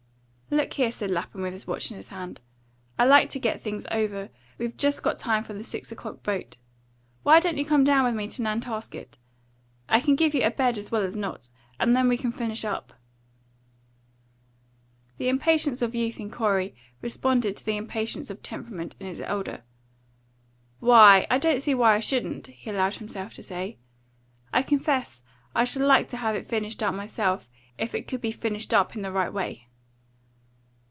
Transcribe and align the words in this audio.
"Look 0.53 0.73
here!" 0.73 0.91
said 0.91 1.09
Lapham, 1.11 1.43
with 1.43 1.53
his 1.53 1.65
watch 1.65 1.91
in 1.91 1.95
his 1.95 2.09
hand. 2.09 2.41
"I 2.99 3.05
like 3.05 3.29
to 3.29 3.39
get 3.39 3.61
things 3.61 3.85
over. 3.89 4.27
We've 4.57 4.75
just 4.75 5.01
got 5.01 5.17
time 5.17 5.45
for 5.45 5.53
the 5.53 5.63
six 5.63 5.93
o'clock 5.93 6.23
boat. 6.23 6.57
Why 7.23 7.39
don't 7.39 7.55
you 7.57 7.63
come 7.63 7.85
down 7.85 8.03
with 8.03 8.15
me 8.15 8.27
to 8.27 8.41
Nantasket? 8.41 9.17
I 9.87 10.01
can 10.01 10.17
give 10.17 10.33
you 10.35 10.43
a 10.43 10.51
bed 10.51 10.77
as 10.77 10.91
well 10.91 11.03
as 11.03 11.15
not. 11.15 11.47
And 11.79 11.93
then 11.93 12.09
we 12.09 12.17
can 12.17 12.33
finish 12.33 12.65
up." 12.65 12.91
The 15.17 15.29
impatience 15.29 15.81
of 15.81 15.95
youth 15.95 16.19
in 16.19 16.29
Corey 16.29 16.75
responded 17.01 17.55
to 17.55 17.65
the 17.65 17.77
impatience 17.77 18.29
of 18.29 18.43
temperament 18.43 18.97
in 18.99 19.07
his 19.07 19.21
elder. 19.21 19.61
"Why, 20.81 21.27
I 21.31 21.37
don't 21.37 21.61
see 21.61 21.73
why 21.73 21.95
I 21.95 22.01
shouldn't," 22.01 22.47
he 22.47 22.69
allowed 22.69 22.95
himself 22.95 23.33
to 23.35 23.41
say. 23.43 23.77
"I 24.51 24.63
confess 24.63 25.23
I 25.55 25.63
should 25.63 25.83
like 25.83 26.09
to 26.09 26.17
have 26.17 26.35
it 26.35 26.45
finished 26.45 26.83
up 26.83 26.93
myself, 26.93 27.47
if 27.77 27.95
it 27.95 28.05
could 28.05 28.19
be 28.19 28.33
finished 28.33 28.73
up 28.73 28.97
in 28.97 29.01
the 29.01 29.13
right 29.13 29.31
way." 29.31 29.69